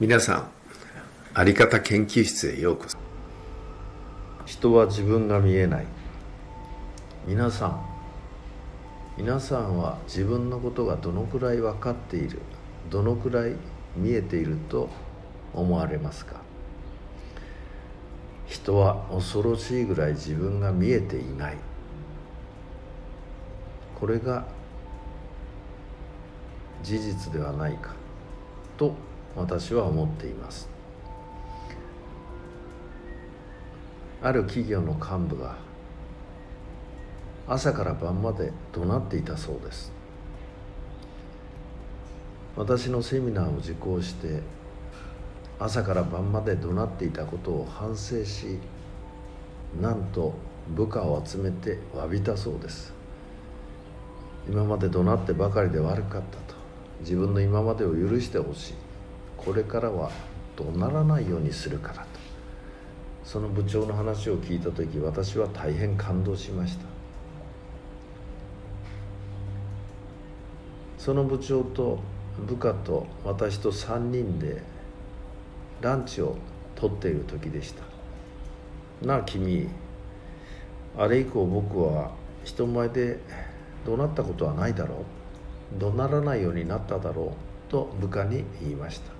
[0.00, 0.50] 皆さん
[1.34, 2.98] あり方研究室へようこそ。
[4.44, 5.86] 人は自分が見えない。
[7.26, 7.80] 皆さん
[9.16, 12.40] 皆さんは自分のことがどのくらい分かっている
[12.90, 13.54] どのくらい
[13.96, 14.88] 見えていると
[15.54, 16.40] 思われますか？
[18.46, 21.56] 人は恐ろしいぐらい自分が見えていない。
[24.00, 24.44] これが
[26.82, 27.94] 事実ではないか
[28.76, 28.94] と
[29.38, 30.68] 私は思っています。
[34.20, 35.56] ある企業の幹部が
[37.46, 39.92] 朝から晩まで怒鳴っていたそうです。
[42.56, 44.40] 私のセミナーを受講して
[45.60, 48.58] 朝から晩まで怒鳴っていたことを反省し
[49.80, 50.34] なんと
[50.74, 52.92] 部下を集めて詫びたそうです。
[54.48, 56.58] 今まで怒鳴ってばかりで悪かったと。
[57.00, 58.87] 自分の今までを許してほしい。
[59.48, 60.10] これからは
[60.56, 62.06] 怒鳴らないようにするからと。
[63.24, 66.84] その部長の話を聞いた時私は大変感動しました。
[70.98, 71.98] その部長と
[72.46, 74.62] 部下と私と3人で
[75.80, 76.36] ランチを
[76.74, 77.84] とっている時でした。
[79.00, 79.70] なあ君
[80.94, 82.10] あれ以降僕は
[82.44, 83.18] 人前で
[83.86, 85.06] 怒鳴ったことはないだろ
[85.74, 85.78] う。
[85.80, 87.32] 怒鳴らないようになっただろ
[87.68, 87.70] う。
[87.70, 89.17] と部下に言いました。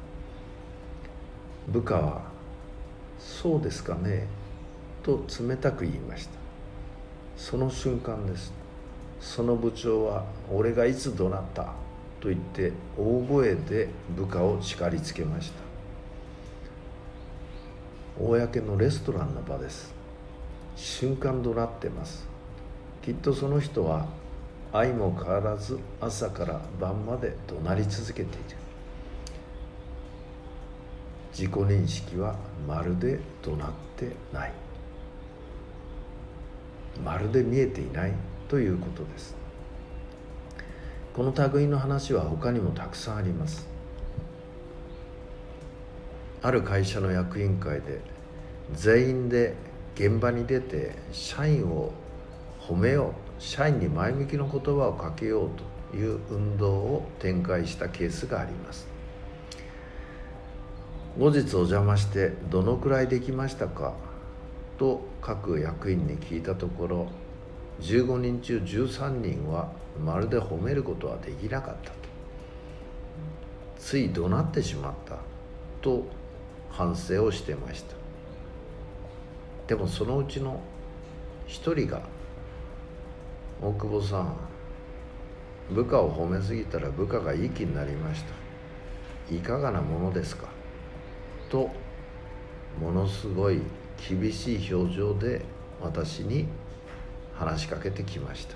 [1.69, 2.23] 部下は
[3.19, 4.27] 「そうですかね」
[5.03, 6.39] と冷たく言いました。
[7.37, 8.53] その瞬間です。
[9.21, 11.73] その部長は「俺がいつ怒鳴った?」
[12.21, 15.61] と言って大声で部下を叱りつけました。
[18.21, 19.95] 公のレストランの場です。
[20.75, 22.27] 瞬間怒鳴ってます。
[23.03, 24.07] きっとその人は
[24.73, 28.68] 愛も変わらず朝から晩まで怒鳴り続けている。
[31.39, 32.35] 自己認識は
[32.67, 34.53] まるで怒鳴ってない。
[37.05, 38.13] まるで見えていない
[38.49, 39.37] ということです。
[41.15, 43.69] この類の話は他にもたくさんあります。
[46.43, 48.01] ある会社の役員会で
[48.75, 49.55] 全員で
[49.95, 51.93] 現場に出て社員を
[52.61, 55.51] 褒めよう社員に前向きの言葉をかけよう
[55.93, 58.98] という運動を展開したケースがあります。
[61.19, 63.93] 後日お邪魔してどのくらいできましたか？
[64.79, 67.09] と各役員に聞いたところ
[67.81, 71.97] 15人中13人はまるで褒めることはできなかったと。
[73.81, 75.17] つい怒鳴ってしまった。
[75.83, 76.05] と
[76.71, 77.97] 反省をしてました。
[79.67, 80.61] でもそのうちの
[81.49, 82.01] 一人が
[83.61, 84.37] 「大久保さん
[85.75, 88.23] 部下を褒めすぎたら部下がいい気になりまし
[89.29, 89.35] た。
[89.35, 90.47] いかがなものですか?」
[91.49, 91.71] と
[92.81, 93.61] ものすごい
[94.09, 95.45] 厳しい表情で
[95.81, 96.47] 私に
[97.35, 98.55] 話しかけてきました。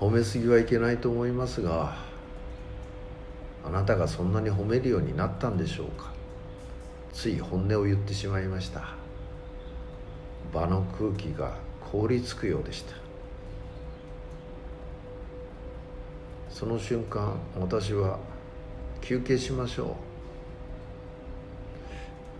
[0.00, 1.96] 褒めすぎはいけないと思いますが
[3.64, 6.12] あなたがそんなに褒めるようになったんでしょうか。
[7.12, 8.94] つい本音を言ってしまいました。
[10.54, 12.94] 場の空気が凍りつくようでした。
[16.48, 18.18] その瞬間私は
[19.00, 19.96] 休憩しましょ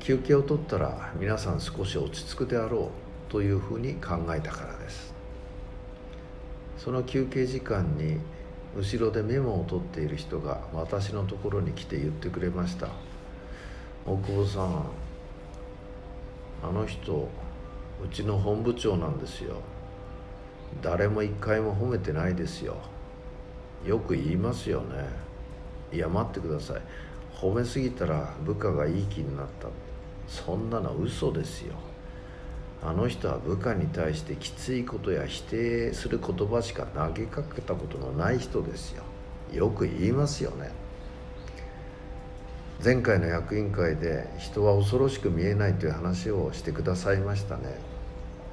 [0.00, 0.02] う。
[0.04, 2.90] 休憩を取ったら皆さん少し落ち着くであろ
[3.28, 5.12] うというふうに考えたからです。
[6.78, 8.18] その休憩時間に
[8.76, 12.88] 後ろでメモを取っている人が私のところに来て言ってくれました。
[14.06, 14.84] 大久保さん
[16.62, 17.28] あの人
[18.02, 19.56] うちの本部長なんですよ。
[20.82, 22.76] 誰も一回も褒めてないですよ。
[23.84, 25.27] よく言いますよね。
[25.92, 26.82] いや待ってください。
[27.34, 29.68] 褒めすぎたら部下がいい気になった。
[30.28, 31.74] そんなの嘘ですよ。
[32.82, 39.02] あの人は部下に対してきついことや否定する言葉しか投げかけたことのない人ですよ。
[39.52, 40.70] よく言いますよね。
[42.84, 47.78] 前回の役員会で人は恐ろしく見えないという話をしてくださいましたね。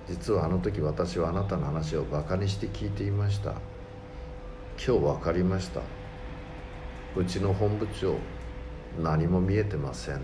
[0.07, 3.51] 実はあの時私はあなたの話をバカにして聞いていました。
[4.83, 5.81] 今日分かりました。
[7.17, 8.17] うちの本部長
[9.01, 10.21] 何も見えてません。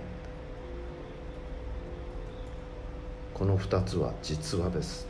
[3.34, 5.08] この2つは実話です。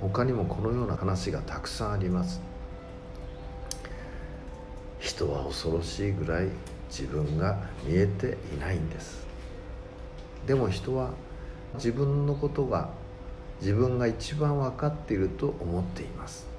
[0.00, 2.40] 他にもこのような話がたくさんあります。
[4.98, 6.48] 人は恐ろしいぐらい
[6.88, 9.26] 自分が見えていないんです。
[10.46, 11.10] でも人は
[11.74, 12.88] 自分のことが
[13.60, 16.49] 自分が一番分かっていると思っています。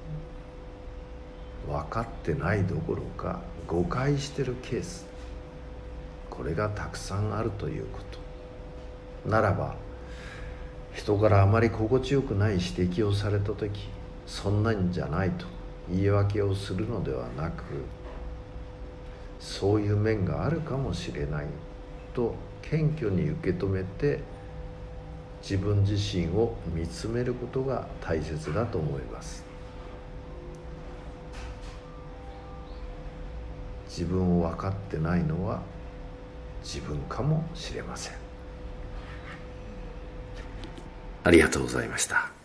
[1.68, 5.06] 分かってないどころか誤解してるケース。
[6.30, 8.00] これがたくさんあるというこ
[9.24, 9.30] と。
[9.30, 9.76] ならば
[10.94, 13.90] 人からあまり心地よくない指摘をされた時
[14.26, 15.46] そんなんじゃないと
[15.90, 17.64] 言い訳をするのではなく
[19.40, 21.46] そういう面があるかもしれない
[22.14, 24.20] と謙虚に受け止めて
[25.42, 29.51] 自分自身を見つめることが大切だと思います。
[33.92, 35.62] 自分を分かってないのは
[36.64, 38.14] 自分かもしれません。
[41.26, 42.41] ありがとうございました。